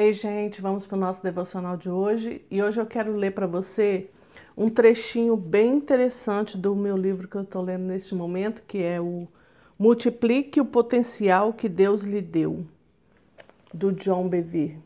Ei, 0.00 0.12
gente, 0.12 0.62
vamos 0.62 0.86
para 0.86 0.96
o 0.96 1.00
nosso 1.00 1.20
devocional 1.20 1.76
de 1.76 1.90
hoje 1.90 2.40
e 2.48 2.62
hoje 2.62 2.80
eu 2.80 2.86
quero 2.86 3.16
ler 3.16 3.32
para 3.32 3.48
você 3.48 4.08
um 4.56 4.70
trechinho 4.70 5.36
bem 5.36 5.74
interessante 5.74 6.56
do 6.56 6.72
meu 6.76 6.96
livro 6.96 7.26
que 7.26 7.34
eu 7.34 7.42
estou 7.42 7.60
lendo 7.62 7.82
neste 7.82 8.14
momento, 8.14 8.62
que 8.62 8.80
é 8.80 9.00
o 9.00 9.26
Multiplique 9.76 10.60
o 10.60 10.64
Potencial 10.64 11.52
que 11.52 11.68
Deus 11.68 12.04
lhe 12.04 12.22
deu, 12.22 12.64
do 13.74 13.90
John 13.90 14.28
Bevere. 14.28 14.78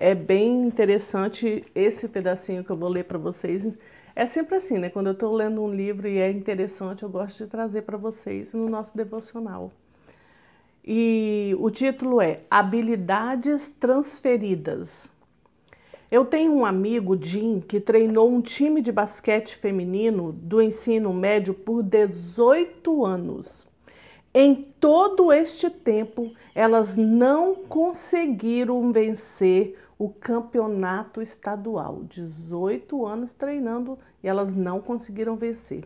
É 0.00 0.14
bem 0.14 0.62
interessante 0.62 1.66
esse 1.74 2.08
pedacinho 2.08 2.64
que 2.64 2.70
eu 2.70 2.76
vou 2.78 2.88
ler 2.88 3.04
para 3.04 3.18
vocês. 3.18 3.68
É 4.16 4.24
sempre 4.24 4.56
assim, 4.56 4.78
né? 4.78 4.88
Quando 4.88 5.08
eu 5.08 5.12
estou 5.12 5.34
lendo 5.34 5.62
um 5.62 5.70
livro 5.70 6.08
e 6.08 6.16
é 6.16 6.30
interessante, 6.30 7.02
eu 7.02 7.10
gosto 7.10 7.44
de 7.44 7.50
trazer 7.50 7.82
para 7.82 7.98
vocês 7.98 8.54
no 8.54 8.66
nosso 8.66 8.96
devocional 8.96 9.70
e 10.90 11.54
o 11.60 11.70
título 11.70 12.18
é 12.18 12.40
Habilidades 12.50 13.68
Transferidas. 13.68 15.10
Eu 16.10 16.24
tenho 16.24 16.50
um 16.54 16.64
amigo, 16.64 17.14
Jim, 17.22 17.60
que 17.60 17.78
treinou 17.78 18.30
um 18.30 18.40
time 18.40 18.80
de 18.80 18.90
basquete 18.90 19.54
feminino 19.56 20.32
do 20.32 20.62
ensino 20.62 21.12
médio 21.12 21.52
por 21.52 21.82
18 21.82 23.04
anos. 23.04 23.68
Em 24.32 24.54
todo 24.80 25.30
este 25.30 25.68
tempo, 25.68 26.32
elas 26.54 26.96
não 26.96 27.54
conseguiram 27.54 28.90
vencer 28.90 29.78
o 29.98 30.08
campeonato 30.08 31.20
estadual. 31.20 32.00
18 32.04 33.04
anos 33.04 33.30
treinando 33.34 33.98
e 34.24 34.28
elas 34.28 34.56
não 34.56 34.80
conseguiram 34.80 35.36
vencer. 35.36 35.84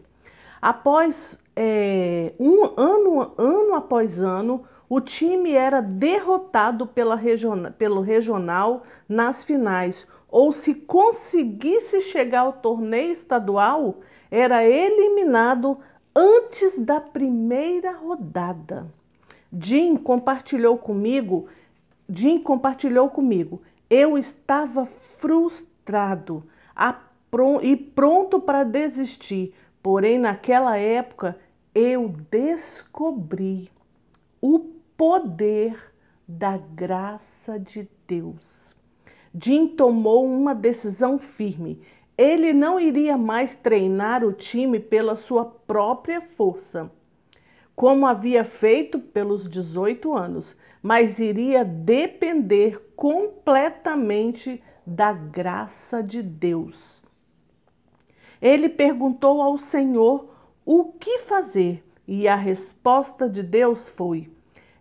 Após 0.61 1.41
é, 1.57 2.35
um 2.39 2.67
ano, 2.77 3.33
ano 3.37 3.75
após 3.75 4.21
ano, 4.21 4.63
o 4.95 5.01
time 5.01 5.55
era 5.55 5.81
derrotado 5.81 6.87
region, 7.17 7.73
pelo 7.79 8.03
regional 8.03 8.83
nas 9.09 9.43
finais, 9.43 10.07
ou 10.29 10.53
se 10.53 10.75
conseguisse 10.75 12.03
chegar 12.03 12.41
ao 12.41 12.53
torneio 12.53 13.11
estadual, 13.11 14.01
era 14.31 14.63
eliminado 14.63 15.79
antes 16.15 16.79
da 16.79 17.01
primeira 17.01 17.93
rodada. 17.93 18.87
Jim 19.51 19.97
compartilhou 19.97 20.77
comigo, 20.77 21.49
Jim 22.07 22.39
compartilhou 22.39 23.09
comigo. 23.09 23.63
Eu 23.89 24.19
estava 24.19 24.85
frustrado 24.85 26.45
e 27.63 27.75
pronto 27.75 28.39
para 28.39 28.63
desistir, 28.63 29.55
porém 29.83 30.19
naquela 30.19 30.77
época 30.77 31.39
eu 31.75 32.15
descobri 32.31 33.71
o 34.39 34.82
poder 35.03 35.93
da 36.29 36.57
graça 36.57 37.59
de 37.59 37.89
Deus. 38.07 38.77
Jim 39.35 39.67
tomou 39.67 40.25
uma 40.25 40.55
decisão 40.55 41.19
firme. 41.19 41.83
Ele 42.17 42.53
não 42.53 42.79
iria 42.79 43.19
mais 43.19 43.57
treinar 43.57 44.23
o 44.23 44.33
time 44.33 44.79
pela 44.79 45.17
sua 45.17 45.45
própria 45.45 46.21
força, 46.21 46.89
como 47.75 48.07
havia 48.07 48.45
feito 48.45 49.01
pelos 49.01 49.49
18 49.49 50.17
anos, 50.17 50.57
mas 50.81 51.19
iria 51.19 51.65
depender 51.65 52.93
completamente 52.95 54.63
da 54.87 55.13
graça 55.13 56.01
de 56.01 56.23
Deus. 56.23 57.03
Ele 58.41 58.69
perguntou 58.69 59.43
ao 59.43 59.59
Senhor 59.59 60.33
o 60.65 60.93
que 60.93 61.19
fazer 61.19 61.85
e 62.07 62.29
a 62.29 62.37
resposta 62.37 63.29
de 63.29 63.43
Deus 63.43 63.89
foi: 63.89 64.31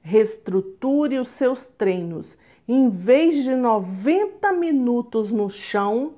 reestruture 0.02 1.20
os 1.20 1.30
seus 1.30 1.66
treinos. 1.66 2.38
Em 2.68 2.90
vez 2.90 3.44
de 3.44 3.56
90 3.56 4.52
minutos 4.54 5.32
no 5.32 5.50
chão, 5.50 6.16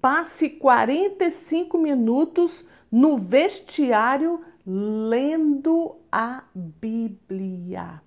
passe 0.00 0.48
45 0.48 1.78
minutos 1.78 2.64
no 2.90 3.18
vestiário 3.18 4.40
lendo 4.66 5.96
a 6.10 6.44
Bíblia, 6.54 8.02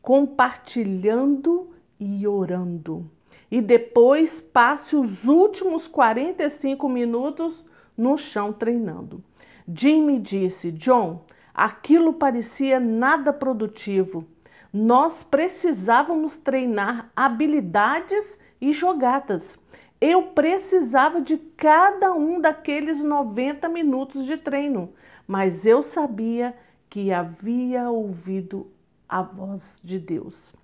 compartilhando 0.00 1.70
e 1.98 2.26
orando. 2.26 3.10
E 3.50 3.60
depois 3.60 4.40
passe 4.40 4.96
os 4.96 5.24
últimos 5.24 5.86
45 5.86 6.88
minutos 6.88 7.64
no 7.96 8.16
chão 8.16 8.52
treinando. 8.52 9.22
Jim 9.68 10.02
me 10.02 10.18
disse: 10.18 10.72
John, 10.72 11.24
Aquilo 11.54 12.14
parecia 12.14 12.80
nada 12.80 13.32
produtivo. 13.32 14.26
Nós 14.72 15.22
precisávamos 15.22 16.38
treinar 16.38 17.10
habilidades 17.14 18.38
e 18.60 18.72
jogadas. 18.72 19.58
Eu 20.00 20.22
precisava 20.24 21.20
de 21.20 21.36
cada 21.36 22.12
um 22.14 22.40
daqueles 22.40 22.98
90 22.98 23.68
minutos 23.68 24.24
de 24.24 24.36
treino, 24.36 24.92
mas 25.26 25.66
eu 25.66 25.82
sabia 25.82 26.56
que 26.88 27.12
havia 27.12 27.90
ouvido 27.90 28.70
a 29.08 29.22
voz 29.22 29.76
de 29.84 29.98
Deus. 29.98 30.54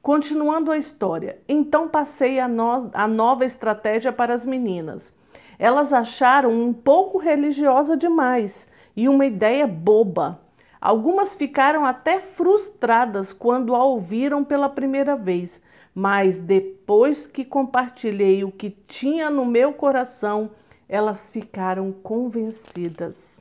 Continuando 0.00 0.72
a 0.72 0.78
história, 0.78 1.40
então 1.46 1.88
passei 1.88 2.40
a, 2.40 2.48
no 2.48 2.90
a 2.92 3.06
nova 3.06 3.44
estratégia 3.44 4.12
para 4.12 4.34
as 4.34 4.44
meninas. 4.44 5.14
Elas 5.58 5.92
acharam 5.92 6.50
um 6.50 6.72
pouco 6.72 7.18
religiosa 7.18 7.96
demais 7.96 8.68
e 8.96 9.08
uma 9.08 9.26
ideia 9.26 9.66
boba. 9.66 10.40
Algumas 10.80 11.34
ficaram 11.34 11.84
até 11.84 12.18
frustradas 12.18 13.32
quando 13.32 13.74
a 13.74 13.84
ouviram 13.84 14.42
pela 14.42 14.68
primeira 14.68 15.14
vez, 15.14 15.62
mas 15.94 16.38
depois 16.38 17.26
que 17.26 17.44
compartilhei 17.44 18.42
o 18.42 18.50
que 18.50 18.70
tinha 18.70 19.30
no 19.30 19.46
meu 19.46 19.72
coração, 19.72 20.50
elas 20.88 21.30
ficaram 21.30 21.92
convencidas. 21.92 23.38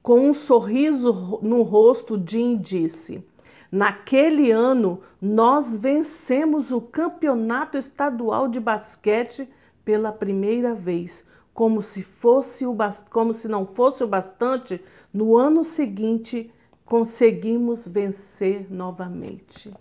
Com 0.00 0.20
um 0.20 0.34
sorriso 0.34 1.40
no 1.42 1.62
rosto, 1.62 2.22
Jim 2.24 2.56
disse: 2.56 3.26
Naquele 3.72 4.52
ano, 4.52 5.00
nós 5.20 5.76
vencemos 5.76 6.70
o 6.70 6.80
campeonato 6.80 7.76
estadual 7.76 8.46
de 8.46 8.60
basquete 8.60 9.48
pela 9.84 10.12
primeira 10.12 10.74
vez 10.74 11.24
como 11.54 11.80
se 11.80 12.02
fosse 12.02 12.66
o 12.66 12.76
como 13.10 13.32
se 13.32 13.48
não 13.48 13.64
fosse 13.64 14.02
o 14.02 14.08
bastante, 14.08 14.84
no 15.12 15.36
ano 15.36 15.62
seguinte 15.62 16.52
conseguimos 16.84 17.86
vencer 17.86 18.70
novamente. 18.70 19.72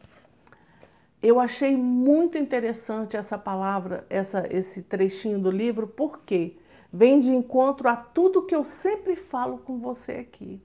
Eu 1.22 1.40
achei 1.40 1.76
muito 1.76 2.38
interessante 2.38 3.18
essa 3.18 3.38
palavra, 3.38 4.06
essa, 4.10 4.48
esse 4.52 4.84
trechinho 4.84 5.40
do 5.40 5.50
livro, 5.50 5.88
porque 5.88 6.58
vem 6.92 7.20
de 7.20 7.32
encontro 7.32 7.90
a 7.90 7.96
tudo 7.96 8.46
que 8.46 8.56
eu 8.56 8.64
sempre 8.64 9.16
falo 9.16 9.58
com 9.58 9.80
você 9.80 10.14
aqui 10.14 10.62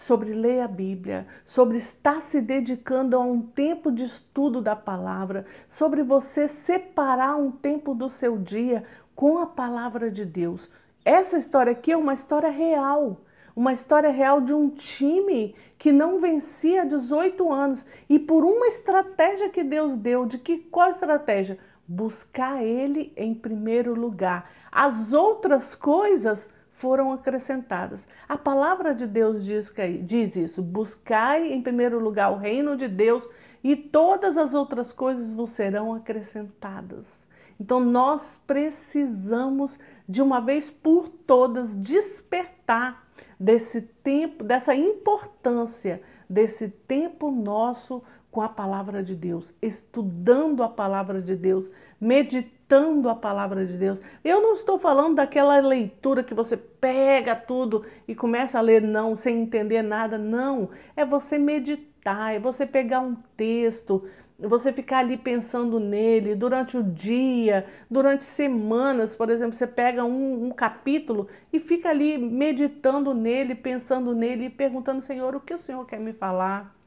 sobre 0.00 0.32
ler 0.32 0.60
a 0.60 0.68
Bíblia, 0.68 1.26
sobre 1.44 1.76
estar 1.76 2.22
se 2.22 2.40
dedicando 2.40 3.16
a 3.16 3.20
um 3.20 3.42
tempo 3.42 3.92
de 3.92 4.04
estudo 4.04 4.62
da 4.62 4.74
palavra, 4.74 5.44
sobre 5.68 6.02
você 6.02 6.48
separar 6.48 7.36
um 7.36 7.50
tempo 7.50 7.94
do 7.94 8.08
seu 8.08 8.38
dia 8.38 8.84
com 9.14 9.38
a 9.38 9.46
palavra 9.46 10.10
de 10.10 10.24
Deus. 10.24 10.70
Essa 11.04 11.36
história 11.36 11.72
aqui 11.72 11.92
é 11.92 11.96
uma 11.96 12.14
história 12.14 12.48
real, 12.48 13.20
uma 13.54 13.74
história 13.74 14.10
real 14.10 14.40
de 14.40 14.54
um 14.54 14.70
time 14.70 15.54
que 15.78 15.92
não 15.92 16.18
vencia 16.18 16.86
18 16.86 17.52
anos 17.52 17.84
e 18.08 18.18
por 18.18 18.42
uma 18.42 18.68
estratégia 18.68 19.50
que 19.50 19.62
Deus 19.62 19.96
deu, 19.96 20.24
de 20.24 20.38
que 20.38 20.58
qual 20.58 20.90
estratégia? 20.90 21.58
Buscar 21.86 22.64
ele 22.64 23.12
em 23.16 23.34
primeiro 23.34 23.94
lugar. 23.94 24.50
As 24.72 25.12
outras 25.12 25.74
coisas 25.74 26.48
foram 26.80 27.12
acrescentadas. 27.12 28.06
A 28.28 28.36
palavra 28.36 28.94
de 28.94 29.06
Deus 29.06 29.44
diz, 29.44 29.70
que, 29.70 29.98
diz 29.98 30.34
isso: 30.34 30.62
buscai 30.62 31.52
em 31.52 31.62
primeiro 31.62 32.00
lugar 32.00 32.32
o 32.32 32.36
reino 32.36 32.76
de 32.76 32.88
Deus 32.88 33.28
e 33.62 33.76
todas 33.76 34.36
as 34.36 34.54
outras 34.54 34.92
coisas 34.92 35.32
vos 35.32 35.50
serão 35.50 35.94
acrescentadas. 35.94 37.28
Então 37.60 37.78
nós 37.78 38.40
precisamos 38.46 39.78
de 40.08 40.22
uma 40.22 40.40
vez 40.40 40.68
por 40.70 41.08
todas 41.08 41.74
despertar 41.76 43.06
desse 43.38 43.82
tempo, 43.82 44.42
dessa 44.42 44.74
importância 44.74 46.02
desse 46.30 46.68
tempo 46.68 47.32
nosso 47.32 48.04
com 48.30 48.40
a 48.40 48.48
palavra 48.48 49.02
de 49.02 49.14
Deus, 49.14 49.52
estudando 49.60 50.62
a 50.62 50.68
palavra 50.68 51.20
de 51.20 51.34
Deus, 51.34 51.68
meditando 52.00 53.08
a 53.08 53.14
palavra 53.14 53.66
de 53.66 53.76
Deus. 53.76 53.98
Eu 54.24 54.40
não 54.40 54.54
estou 54.54 54.78
falando 54.78 55.16
daquela 55.16 55.58
leitura 55.58 56.22
que 56.22 56.32
você 56.32 56.56
pega 56.56 57.34
tudo 57.34 57.84
e 58.06 58.14
começa 58.14 58.58
a 58.58 58.62
ler 58.62 58.82
não 58.82 59.16
sem 59.16 59.42
entender 59.42 59.82
nada, 59.82 60.16
não. 60.16 60.70
É 60.94 61.04
você 61.04 61.38
meditar, 61.38 62.34
é 62.34 62.38
você 62.38 62.64
pegar 62.64 63.00
um 63.00 63.16
texto, 63.36 64.08
você 64.38 64.72
ficar 64.72 64.98
ali 64.98 65.16
pensando 65.16 65.78
nele 65.78 66.34
durante 66.34 66.76
o 66.76 66.82
dia, 66.82 67.66
durante 67.90 68.24
semanas, 68.24 69.14
por 69.14 69.28
exemplo, 69.28 69.54
você 69.54 69.66
pega 69.66 70.04
um, 70.04 70.46
um, 70.46 70.50
capítulo 70.50 71.28
e 71.52 71.58
fica 71.58 71.90
ali 71.90 72.16
meditando 72.16 73.12
nele, 73.12 73.54
pensando 73.54 74.14
nele 74.14 74.46
e 74.46 74.50
perguntando, 74.50 75.02
Senhor, 75.02 75.34
o 75.34 75.40
que 75.40 75.52
o 75.52 75.58
Senhor 75.58 75.84
quer 75.84 76.00
me 76.00 76.12
falar? 76.12 76.79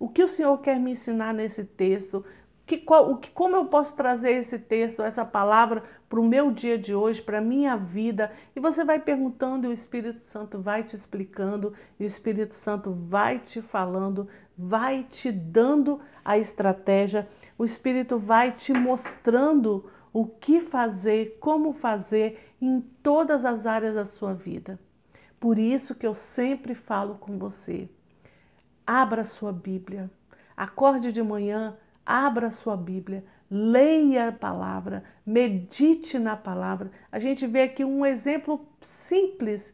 O 0.00 0.08
que 0.08 0.22
o 0.22 0.28
Senhor 0.28 0.56
quer 0.62 0.80
me 0.80 0.92
ensinar 0.92 1.34
nesse 1.34 1.62
texto? 1.62 2.24
Que, 2.64 2.78
qual, 2.78 3.10
o 3.10 3.18
que, 3.18 3.30
como 3.30 3.54
eu 3.54 3.66
posso 3.66 3.94
trazer 3.94 4.30
esse 4.30 4.58
texto, 4.58 5.02
essa 5.02 5.26
palavra 5.26 5.84
para 6.08 6.18
o 6.18 6.24
meu 6.24 6.50
dia 6.50 6.78
de 6.78 6.94
hoje, 6.94 7.20
para 7.20 7.36
a 7.36 7.42
minha 7.42 7.76
vida? 7.76 8.32
E 8.56 8.60
você 8.60 8.82
vai 8.82 8.98
perguntando 8.98 9.66
e 9.66 9.68
o 9.68 9.74
Espírito 9.74 10.24
Santo 10.24 10.58
vai 10.58 10.84
te 10.84 10.96
explicando, 10.96 11.74
e 11.98 12.04
o 12.04 12.06
Espírito 12.06 12.54
Santo 12.54 12.92
vai 12.92 13.40
te 13.40 13.60
falando, 13.60 14.26
vai 14.56 15.04
te 15.04 15.30
dando 15.30 16.00
a 16.24 16.38
estratégia, 16.38 17.28
o 17.58 17.64
Espírito 17.66 18.18
vai 18.18 18.52
te 18.52 18.72
mostrando 18.72 19.90
o 20.14 20.24
que 20.24 20.62
fazer, 20.62 21.36
como 21.40 21.74
fazer 21.74 22.54
em 22.58 22.80
todas 23.02 23.44
as 23.44 23.66
áreas 23.66 23.96
da 23.96 24.06
sua 24.06 24.32
vida. 24.32 24.80
Por 25.38 25.58
isso 25.58 25.94
que 25.94 26.06
eu 26.06 26.14
sempre 26.14 26.74
falo 26.74 27.16
com 27.16 27.38
você. 27.38 27.86
Abra 28.92 29.24
sua 29.24 29.52
Bíblia. 29.52 30.10
Acorde 30.56 31.12
de 31.12 31.22
manhã, 31.22 31.76
abra 32.04 32.50
sua 32.50 32.76
Bíblia, 32.76 33.24
leia 33.48 34.26
a 34.26 34.32
palavra, 34.32 35.04
medite 35.24 36.18
na 36.18 36.36
palavra. 36.36 36.90
A 37.12 37.20
gente 37.20 37.46
vê 37.46 37.62
aqui 37.62 37.84
um 37.84 38.04
exemplo 38.04 38.66
simples 38.80 39.72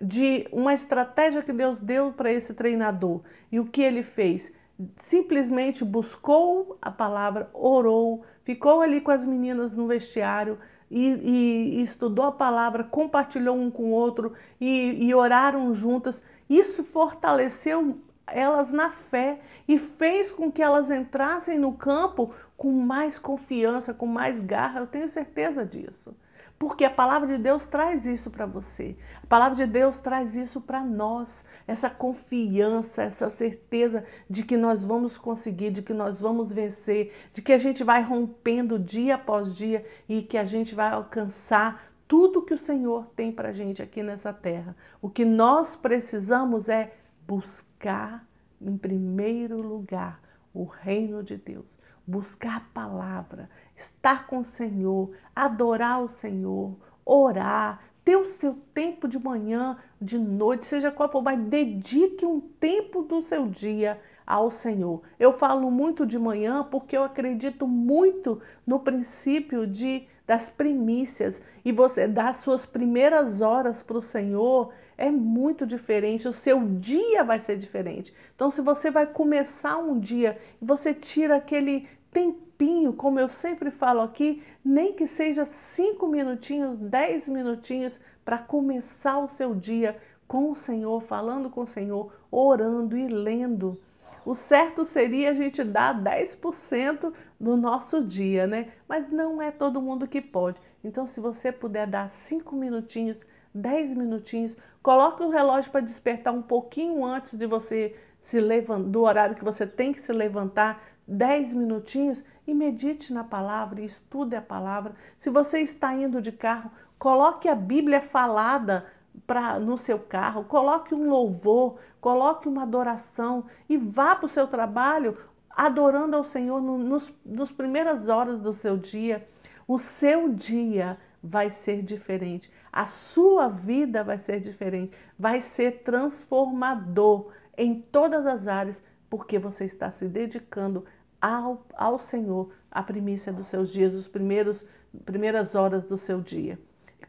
de 0.00 0.46
uma 0.52 0.72
estratégia 0.72 1.42
que 1.42 1.52
Deus 1.52 1.80
deu 1.80 2.12
para 2.12 2.32
esse 2.32 2.54
treinador. 2.54 3.22
E 3.50 3.58
o 3.58 3.66
que 3.66 3.82
ele 3.82 4.04
fez? 4.04 4.52
Simplesmente 5.00 5.84
buscou 5.84 6.78
a 6.80 6.92
palavra, 6.92 7.50
orou, 7.52 8.24
ficou 8.44 8.80
ali 8.80 9.00
com 9.00 9.10
as 9.10 9.24
meninas 9.24 9.74
no 9.74 9.88
vestiário, 9.88 10.56
e, 10.88 11.78
e, 11.78 11.82
estudou 11.82 12.26
a 12.26 12.30
palavra, 12.30 12.84
compartilhou 12.84 13.56
um 13.56 13.72
com 13.72 13.86
o 13.86 13.90
outro 13.90 14.34
e, 14.60 15.04
e 15.04 15.12
oraram 15.12 15.74
juntas. 15.74 16.22
Isso 16.48 16.84
fortaleceu 16.84 17.98
elas 18.32 18.70
na 18.70 18.90
fé 18.90 19.40
e 19.68 19.78
fez 19.78 20.32
com 20.32 20.50
que 20.50 20.62
elas 20.62 20.90
entrassem 20.90 21.58
no 21.58 21.72
campo 21.72 22.34
com 22.56 22.72
mais 22.72 23.18
confiança, 23.18 23.92
com 23.94 24.06
mais 24.06 24.40
garra. 24.40 24.80
Eu 24.80 24.86
tenho 24.86 25.08
certeza 25.08 25.64
disso. 25.64 26.14
Porque 26.62 26.84
a 26.84 26.90
palavra 26.90 27.26
de 27.26 27.42
Deus 27.42 27.66
traz 27.66 28.06
isso 28.06 28.30
para 28.30 28.46
você. 28.46 28.96
A 29.20 29.26
palavra 29.26 29.56
de 29.56 29.66
Deus 29.66 29.98
traz 29.98 30.36
isso 30.36 30.60
para 30.60 30.80
nós. 30.80 31.44
Essa 31.66 31.90
confiança, 31.90 33.02
essa 33.02 33.28
certeza 33.28 34.04
de 34.30 34.44
que 34.44 34.56
nós 34.56 34.84
vamos 34.84 35.18
conseguir, 35.18 35.72
de 35.72 35.82
que 35.82 35.92
nós 35.92 36.20
vamos 36.20 36.52
vencer, 36.52 37.12
de 37.34 37.42
que 37.42 37.52
a 37.52 37.58
gente 37.58 37.82
vai 37.82 38.00
rompendo 38.00 38.78
dia 38.78 39.16
após 39.16 39.56
dia 39.56 39.84
e 40.08 40.22
que 40.22 40.38
a 40.38 40.44
gente 40.44 40.72
vai 40.72 40.92
alcançar 40.92 41.92
tudo 42.06 42.42
que 42.42 42.54
o 42.54 42.58
Senhor 42.58 43.06
tem 43.16 43.32
para 43.32 43.52
gente 43.52 43.82
aqui 43.82 44.00
nessa 44.00 44.32
terra. 44.32 44.76
O 45.00 45.10
que 45.10 45.24
nós 45.24 45.74
precisamos 45.74 46.68
é 46.68 46.92
buscar 47.26 48.26
em 48.60 48.76
primeiro 48.76 49.60
lugar 49.60 50.20
o 50.54 50.64
reino 50.64 51.22
de 51.22 51.36
Deus 51.36 51.82
buscar 52.06 52.56
a 52.56 52.74
palavra, 52.74 53.48
estar 53.76 54.26
com 54.26 54.40
o 54.40 54.44
Senhor, 54.44 55.12
adorar 55.34 56.02
o 56.02 56.08
Senhor, 56.08 56.76
orar, 57.04 57.82
ter 58.04 58.16
o 58.16 58.26
seu 58.26 58.54
tempo 58.74 59.06
de 59.06 59.18
manhã, 59.18 59.78
de 60.00 60.18
noite, 60.18 60.66
seja 60.66 60.90
qual 60.90 61.10
for, 61.10 61.22
mas 61.22 61.38
dedique 61.38 62.26
um 62.26 62.40
tempo 62.40 63.02
do 63.02 63.22
seu 63.22 63.46
dia 63.46 64.00
ao 64.26 64.50
Senhor. 64.50 65.02
Eu 65.18 65.38
falo 65.38 65.70
muito 65.70 66.04
de 66.04 66.18
manhã 66.18 66.64
porque 66.64 66.96
eu 66.96 67.04
acredito 67.04 67.66
muito 67.66 68.40
no 68.66 68.80
princípio 68.80 69.66
de 69.66 70.06
das 70.26 70.48
primícias 70.48 71.42
e 71.64 71.72
você 71.72 72.06
dar 72.06 72.34
suas 72.34 72.64
primeiras 72.64 73.40
horas 73.40 73.82
para 73.82 73.98
o 73.98 74.02
Senhor 74.02 74.72
é 74.96 75.10
muito 75.10 75.66
diferente. 75.66 76.28
O 76.28 76.32
seu 76.32 76.64
dia 76.78 77.24
vai 77.24 77.40
ser 77.40 77.56
diferente. 77.56 78.14
Então, 78.34 78.50
se 78.50 78.60
você 78.60 78.90
vai 78.90 79.06
começar 79.06 79.78
um 79.78 79.98
dia 79.98 80.38
e 80.60 80.64
você 80.64 80.94
tira 80.94 81.36
aquele 81.36 81.88
tempinho, 82.10 82.92
como 82.92 83.18
eu 83.18 83.28
sempre 83.28 83.70
falo 83.70 84.00
aqui, 84.00 84.42
nem 84.64 84.92
que 84.92 85.06
seja 85.06 85.44
cinco 85.44 86.06
minutinhos, 86.06 86.78
dez 86.78 87.26
minutinhos 87.26 87.98
para 88.24 88.38
começar 88.38 89.18
o 89.18 89.28
seu 89.28 89.54
dia 89.54 89.96
com 90.28 90.50
o 90.50 90.56
Senhor, 90.56 91.02
falando 91.02 91.50
com 91.50 91.62
o 91.62 91.66
Senhor, 91.66 92.12
orando 92.30 92.96
e 92.96 93.08
lendo. 93.08 93.80
O 94.24 94.34
certo 94.34 94.84
seria 94.84 95.30
a 95.30 95.34
gente 95.34 95.64
dar 95.64 96.00
10% 96.00 97.12
do 97.40 97.56
nosso 97.56 98.04
dia, 98.04 98.46
né? 98.46 98.72
Mas 98.88 99.10
não 99.10 99.42
é 99.42 99.50
todo 99.50 99.82
mundo 99.82 100.06
que 100.06 100.20
pode. 100.20 100.60
Então, 100.84 101.06
se 101.06 101.20
você 101.20 101.50
puder 101.50 101.86
dar 101.86 102.08
5 102.08 102.54
minutinhos, 102.54 103.18
10 103.54 103.96
minutinhos, 103.96 104.56
coloque 104.82 105.22
o 105.22 105.28
relógio 105.28 105.70
para 105.70 105.80
despertar 105.80 106.32
um 106.32 106.42
pouquinho 106.42 107.04
antes 107.04 107.36
de 107.36 107.46
você 107.46 107.96
se 108.20 108.40
levantar, 108.40 108.88
do 108.88 109.02
horário 109.02 109.34
que 109.34 109.44
você 109.44 109.66
tem 109.66 109.92
que 109.92 110.00
se 110.00 110.12
levantar, 110.12 110.82
10 111.06 111.54
minutinhos 111.54 112.24
e 112.46 112.54
medite 112.54 113.12
na 113.12 113.24
palavra 113.24 113.80
estude 113.80 114.36
a 114.36 114.42
palavra. 114.42 114.94
Se 115.18 115.30
você 115.30 115.60
está 115.60 115.94
indo 115.94 116.22
de 116.22 116.32
carro, 116.32 116.70
coloque 116.98 117.48
a 117.48 117.54
Bíblia 117.54 118.00
falada 118.00 118.86
pra, 119.26 119.58
no 119.58 119.78
seu 119.78 119.98
carro, 119.98 120.44
coloque 120.44 120.94
um 120.94 121.08
louvor, 121.08 121.78
coloque 122.00 122.48
uma 122.48 122.62
adoração 122.62 123.44
e 123.68 123.76
vá 123.76 124.16
para 124.16 124.26
o 124.26 124.28
seu 124.28 124.46
trabalho 124.46 125.16
adorando 125.50 126.16
ao 126.16 126.24
Senhor 126.24 126.60
no, 126.60 126.78
nos, 126.78 127.12
nos 127.24 127.52
primeiras 127.52 128.08
horas 128.08 128.40
do 128.40 128.52
seu 128.52 128.76
dia. 128.76 129.26
O 129.68 129.78
seu 129.78 130.28
dia 130.28 130.98
vai 131.22 131.50
ser 131.50 131.82
diferente, 131.82 132.50
a 132.72 132.86
sua 132.86 133.48
vida 133.48 134.02
vai 134.02 134.18
ser 134.18 134.40
diferente, 134.40 134.96
vai 135.16 135.40
ser 135.40 135.82
transformador 135.84 137.30
em 137.56 137.80
todas 137.80 138.26
as 138.26 138.48
áreas, 138.48 138.82
porque 139.08 139.38
você 139.38 139.64
está 139.64 139.90
se 139.92 140.08
dedicando 140.08 140.84
ao, 141.20 141.64
ao 141.74 141.98
Senhor, 142.00 142.52
a 142.68 142.82
primícia 142.82 143.32
dos 143.32 143.46
seus 143.46 143.70
dias, 143.70 143.94
os 143.94 144.08
primeiros 144.08 144.66
primeiras 145.04 145.54
horas 145.54 145.84
do 145.84 145.96
seu 145.96 146.20
dia 146.20 146.58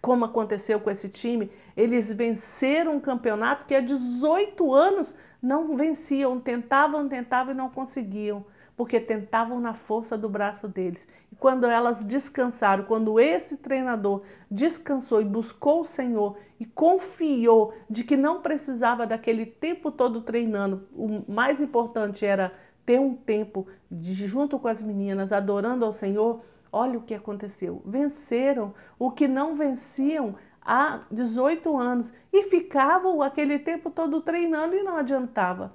como 0.03 0.25
aconteceu 0.25 0.81
com 0.81 0.91
esse 0.91 1.07
time, 1.07 1.49
eles 1.77 2.11
venceram 2.11 2.97
um 2.97 2.99
campeonato 2.99 3.63
que 3.65 3.73
há 3.73 3.79
18 3.79 4.73
anos 4.73 5.15
não 5.41 5.77
venciam, 5.77 6.41
tentavam, 6.41 7.07
tentavam 7.07 7.53
e 7.53 7.57
não 7.57 7.69
conseguiam, 7.69 8.43
porque 8.75 8.99
tentavam 8.99 9.61
na 9.61 9.73
força 9.73 10.17
do 10.17 10.27
braço 10.27 10.67
deles. 10.67 11.07
E 11.31 11.37
quando 11.37 11.65
elas 11.67 12.03
descansaram, 12.03 12.83
quando 12.83 13.17
esse 13.17 13.55
treinador 13.55 14.23
descansou 14.51 15.21
e 15.21 15.25
buscou 15.25 15.83
o 15.83 15.87
Senhor 15.87 16.37
e 16.59 16.65
confiou 16.65 17.73
de 17.89 18.03
que 18.03 18.17
não 18.17 18.41
precisava 18.41 19.07
daquele 19.07 19.45
tempo 19.45 19.89
todo 19.89 20.19
treinando, 20.19 20.85
o 20.91 21.23
mais 21.31 21.61
importante 21.61 22.25
era 22.25 22.53
ter 22.85 22.99
um 22.99 23.15
tempo 23.15 23.65
de, 23.89 24.13
junto 24.27 24.59
com 24.59 24.67
as 24.67 24.81
meninas 24.81 25.31
adorando 25.31 25.85
ao 25.85 25.93
Senhor, 25.93 26.41
Olha 26.75 26.97
o 26.97 27.03
que 27.03 27.13
aconteceu. 27.13 27.83
Venceram 27.85 28.73
o 28.97 29.11
que 29.11 29.27
não 29.27 29.55
venciam 29.55 30.35
há 30.59 31.01
18 31.11 31.77
anos 31.77 32.11
e 32.31 32.43
ficavam 32.49 33.21
aquele 33.21 33.59
tempo 33.59 33.91
todo 33.91 34.21
treinando 34.21 34.75
e 34.75 34.81
não 34.81 34.97
adiantava. 34.97 35.71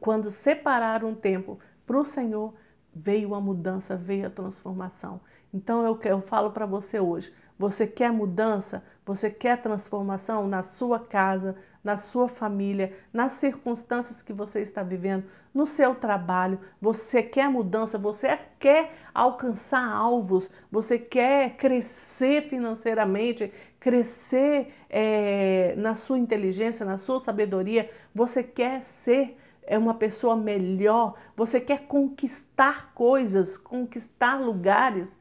Quando 0.00 0.28
separaram 0.28 1.10
um 1.10 1.14
tempo 1.14 1.60
para 1.86 1.96
o 1.96 2.04
Senhor, 2.04 2.52
veio 2.92 3.36
a 3.36 3.40
mudança, 3.40 3.96
veio 3.96 4.26
a 4.26 4.30
transformação. 4.30 5.20
Então 5.54 5.84
eu, 5.84 5.96
eu 6.02 6.20
falo 6.20 6.50
para 6.50 6.66
você 6.66 6.98
hoje: 6.98 7.32
você 7.56 7.86
quer 7.86 8.12
mudança? 8.12 8.82
Você 9.10 9.28
quer 9.28 9.60
transformação 9.60 10.46
na 10.46 10.62
sua 10.62 11.00
casa, 11.00 11.56
na 11.82 11.98
sua 11.98 12.28
família, 12.28 12.96
nas 13.12 13.32
circunstâncias 13.32 14.22
que 14.22 14.32
você 14.32 14.60
está 14.60 14.84
vivendo, 14.84 15.24
no 15.52 15.66
seu 15.66 15.96
trabalho, 15.96 16.60
você 16.80 17.20
quer 17.20 17.48
mudança, 17.50 17.98
você 17.98 18.38
quer 18.60 18.94
alcançar 19.12 19.84
alvos, 19.84 20.48
você 20.70 20.96
quer 20.96 21.56
crescer 21.56 22.42
financeiramente, 22.42 23.52
crescer 23.80 24.72
é, 24.88 25.74
na 25.76 25.96
sua 25.96 26.16
inteligência, 26.16 26.86
na 26.86 26.96
sua 26.96 27.18
sabedoria, 27.18 27.90
você 28.14 28.44
quer 28.44 28.84
ser 28.84 29.36
é 29.66 29.76
uma 29.76 29.94
pessoa 29.94 30.36
melhor, 30.36 31.16
você 31.36 31.60
quer 31.60 31.88
conquistar 31.88 32.92
coisas, 32.94 33.58
conquistar 33.58 34.40
lugares, 34.40 35.18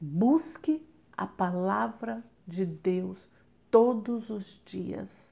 busque 0.00 0.84
a 1.16 1.24
palavra 1.24 2.24
de 2.48 2.66
Deus 2.66 3.28
todos 3.70 4.30
os 4.30 4.60
dias 4.64 5.28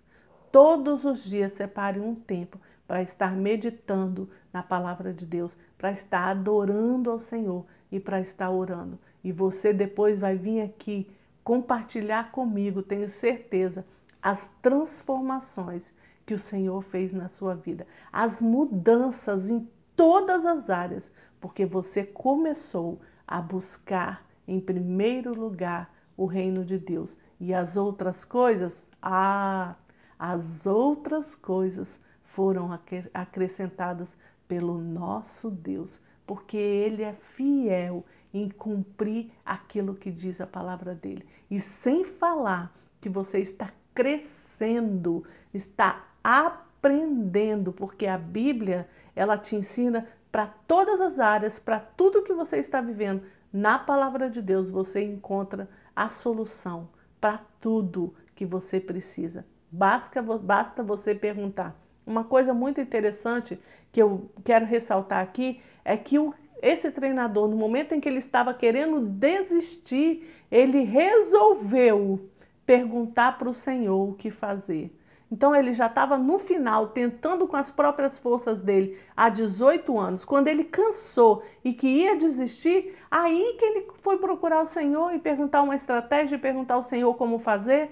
Todos 0.56 1.04
os 1.04 1.22
dias 1.22 1.52
separe 1.52 2.00
um 2.00 2.14
tempo 2.14 2.58
para 2.86 3.02
estar 3.02 3.36
meditando 3.36 4.26
na 4.50 4.62
palavra 4.62 5.12
de 5.12 5.26
Deus, 5.26 5.52
para 5.76 5.92
estar 5.92 6.28
adorando 6.30 7.10
ao 7.10 7.18
Senhor 7.18 7.66
e 7.92 8.00
para 8.00 8.22
estar 8.22 8.48
orando. 8.48 8.98
E 9.22 9.30
você 9.30 9.70
depois 9.70 10.18
vai 10.18 10.34
vir 10.34 10.62
aqui 10.62 11.10
compartilhar 11.44 12.32
comigo, 12.32 12.82
tenho 12.82 13.10
certeza, 13.10 13.84
as 14.22 14.48
transformações 14.62 15.84
que 16.24 16.32
o 16.32 16.38
Senhor 16.38 16.80
fez 16.80 17.12
na 17.12 17.28
sua 17.28 17.54
vida, 17.54 17.86
as 18.10 18.40
mudanças 18.40 19.50
em 19.50 19.68
todas 19.94 20.46
as 20.46 20.70
áreas, 20.70 21.10
porque 21.38 21.66
você 21.66 22.02
começou 22.02 22.98
a 23.28 23.42
buscar 23.42 24.24
em 24.48 24.58
primeiro 24.58 25.38
lugar 25.38 25.94
o 26.16 26.26
reino 26.26 26.64
de 26.64 26.78
Deus 26.78 27.14
e 27.38 27.52
as 27.52 27.76
outras 27.76 28.24
coisas, 28.24 28.72
ah, 29.02 29.74
as 30.18 30.66
outras 30.66 31.34
coisas 31.34 31.88
foram 32.24 32.70
acrescentadas 33.12 34.16
pelo 34.48 34.78
nosso 34.78 35.50
Deus, 35.50 36.00
porque 36.26 36.56
Ele 36.56 37.02
é 37.02 37.12
fiel 37.12 38.04
em 38.32 38.48
cumprir 38.48 39.30
aquilo 39.44 39.94
que 39.94 40.10
diz 40.10 40.40
a 40.40 40.46
palavra 40.46 40.94
dele. 40.94 41.26
E 41.50 41.60
sem 41.60 42.04
falar 42.04 42.74
que 43.00 43.08
você 43.08 43.38
está 43.40 43.70
crescendo, 43.94 45.24
está 45.54 46.04
aprendendo, 46.22 47.72
porque 47.72 48.06
a 48.06 48.18
Bíblia, 48.18 48.88
ela 49.14 49.38
te 49.38 49.56
ensina 49.56 50.06
para 50.30 50.46
todas 50.66 51.00
as 51.00 51.18
áreas, 51.18 51.58
para 51.58 51.80
tudo 51.80 52.22
que 52.22 52.32
você 52.34 52.58
está 52.58 52.80
vivendo. 52.80 53.22
Na 53.52 53.78
palavra 53.78 54.28
de 54.28 54.42
Deus 54.42 54.68
você 54.68 55.02
encontra 55.02 55.68
a 55.96 56.10
solução 56.10 56.90
para 57.18 57.40
tudo 57.60 58.14
que 58.34 58.44
você 58.44 58.78
precisa. 58.78 59.46
Basta, 59.72 60.22
basta 60.22 60.82
você 60.82 61.14
perguntar. 61.14 61.74
Uma 62.06 62.22
coisa 62.22 62.54
muito 62.54 62.80
interessante 62.80 63.58
que 63.90 64.00
eu 64.00 64.30
quero 64.44 64.66
ressaltar 64.66 65.22
aqui 65.22 65.60
é 65.84 65.96
que 65.96 66.18
o, 66.18 66.32
esse 66.62 66.90
treinador, 66.90 67.48
no 67.48 67.56
momento 67.56 67.94
em 67.94 68.00
que 68.00 68.08
ele 68.08 68.18
estava 68.18 68.54
querendo 68.54 69.00
desistir, 69.00 70.30
ele 70.50 70.82
resolveu 70.82 72.28
perguntar 72.64 73.38
para 73.38 73.48
o 73.48 73.54
Senhor 73.54 74.10
o 74.10 74.14
que 74.14 74.30
fazer. 74.30 74.94
Então 75.30 75.54
ele 75.54 75.72
já 75.72 75.86
estava 75.86 76.16
no 76.16 76.38
final, 76.38 76.88
tentando 76.88 77.48
com 77.48 77.56
as 77.56 77.70
próprias 77.70 78.18
forças 78.18 78.62
dele, 78.62 78.96
há 79.16 79.28
18 79.28 79.98
anos. 79.98 80.24
Quando 80.24 80.48
ele 80.48 80.64
cansou 80.64 81.42
e 81.64 81.72
que 81.72 81.88
ia 81.88 82.16
desistir, 82.16 82.94
aí 83.10 83.56
que 83.58 83.64
ele 83.64 83.86
foi 84.02 84.18
procurar 84.18 84.62
o 84.62 84.68
Senhor 84.68 85.12
e 85.14 85.18
perguntar 85.18 85.62
uma 85.62 85.74
estratégia, 85.74 86.38
perguntar 86.38 86.74
ao 86.74 86.84
Senhor 86.84 87.12
como 87.14 87.40
fazer. 87.40 87.90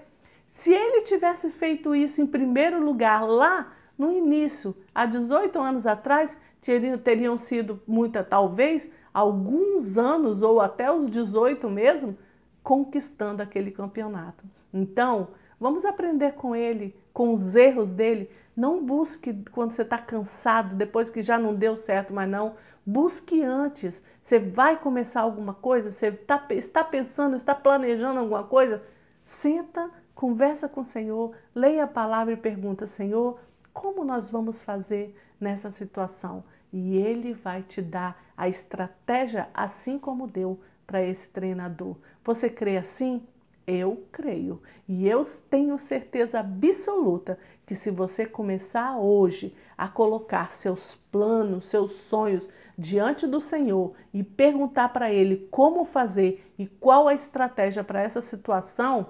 Se 0.48 0.72
ele 0.72 1.02
tivesse 1.02 1.50
feito 1.50 1.94
isso 1.94 2.22
em 2.22 2.26
primeiro 2.26 2.80
lugar 2.80 3.26
lá 3.26 3.72
no 3.98 4.12
início, 4.12 4.76
há 4.94 5.04
18 5.04 5.58
anos 5.58 5.86
atrás, 5.86 6.36
teriam, 6.62 6.98
teriam 6.98 7.36
sido 7.36 7.82
muita, 7.86 8.22
talvez, 8.22 8.88
alguns 9.12 9.98
anos 9.98 10.42
ou 10.42 10.60
até 10.60 10.90
os 10.90 11.10
18 11.10 11.68
mesmo, 11.68 12.16
conquistando 12.62 13.42
aquele 13.42 13.72
campeonato. 13.72 14.44
Então, 14.72 15.28
vamos 15.58 15.84
aprender 15.84 16.32
com 16.34 16.54
ele, 16.54 16.94
com 17.12 17.34
os 17.34 17.54
erros 17.54 17.92
dele. 17.92 18.30
Não 18.56 18.84
busque 18.84 19.34
quando 19.50 19.72
você 19.72 19.82
está 19.82 19.98
cansado, 19.98 20.76
depois 20.76 21.10
que 21.10 21.22
já 21.22 21.38
não 21.38 21.54
deu 21.54 21.76
certo, 21.76 22.12
mas 22.12 22.28
não. 22.28 22.54
Busque 22.86 23.42
antes. 23.42 24.02
Você 24.22 24.38
vai 24.38 24.78
começar 24.78 25.22
alguma 25.22 25.54
coisa, 25.54 25.90
você 25.90 26.12
tá, 26.12 26.44
está 26.50 26.84
pensando, 26.84 27.36
está 27.36 27.54
planejando 27.54 28.20
alguma 28.20 28.44
coisa, 28.44 28.82
senta, 29.24 29.90
conversa 30.14 30.68
com 30.68 30.82
o 30.82 30.84
Senhor, 30.84 31.34
leia 31.54 31.84
a 31.84 31.88
palavra 31.88 32.32
e 32.32 32.36
pergunta, 32.36 32.86
Senhor, 32.86 33.38
como 33.72 34.04
nós 34.04 34.30
vamos 34.30 34.62
fazer 34.62 35.14
nessa 35.40 35.70
situação? 35.70 36.44
E 36.72 36.96
Ele 36.96 37.32
vai 37.32 37.62
te 37.62 37.82
dar 37.82 38.22
a 38.36 38.48
estratégia, 38.48 39.48
assim 39.52 39.98
como 39.98 40.26
deu 40.26 40.60
para 40.86 41.02
esse 41.02 41.28
treinador. 41.28 41.96
Você 42.24 42.48
crê 42.48 42.76
assim? 42.76 43.26
Eu 43.66 44.06
creio. 44.12 44.60
E 44.88 45.08
eu 45.08 45.24
tenho 45.48 45.78
certeza 45.78 46.40
absoluta 46.40 47.38
que 47.66 47.74
se 47.74 47.90
você 47.90 48.26
começar 48.26 48.98
hoje 48.98 49.54
a 49.76 49.88
colocar 49.88 50.52
seus 50.52 50.96
planos, 51.10 51.66
seus 51.66 51.92
sonhos 51.92 52.48
diante 52.76 53.26
do 53.26 53.40
Senhor 53.40 53.94
e 54.12 54.22
perguntar 54.22 54.90
para 54.90 55.12
Ele 55.12 55.48
como 55.50 55.84
fazer 55.84 56.52
e 56.58 56.66
qual 56.66 57.08
a 57.08 57.14
estratégia 57.14 57.82
para 57.82 58.02
essa 58.02 58.20
situação, 58.20 59.06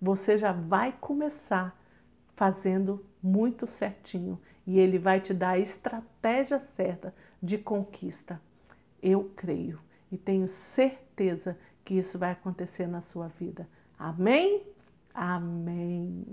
você 0.00 0.36
já 0.36 0.52
vai 0.52 0.94
começar 1.00 1.74
fazendo 2.36 3.04
muito 3.22 3.66
certinho 3.66 4.38
e 4.66 4.78
ele 4.78 4.98
vai 4.98 5.20
te 5.20 5.32
dar 5.32 5.50
a 5.50 5.58
estratégia 5.58 6.58
certa 6.58 7.14
de 7.42 7.58
conquista. 7.58 8.40
Eu 9.02 9.30
creio 9.36 9.78
e 10.10 10.16
tenho 10.16 10.48
certeza 10.48 11.56
que 11.84 11.94
isso 11.94 12.18
vai 12.18 12.32
acontecer 12.32 12.86
na 12.86 13.02
sua 13.02 13.28
vida. 13.28 13.68
Amém? 13.98 14.62
Amém. 15.14 16.24